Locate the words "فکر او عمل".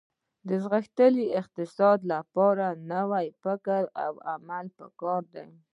3.43-4.65